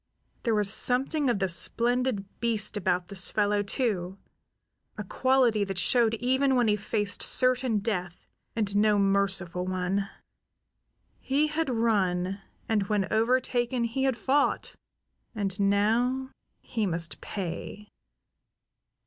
[0.41, 4.17] There was something of the splendid beast about this fellow, too;
[4.97, 8.25] a quality that showed even when he faced certain death
[8.55, 10.09] and no merciful one.
[11.19, 14.73] He had run, and when overtaken he had fought;
[15.35, 16.31] and now
[16.61, 17.87] he must pay.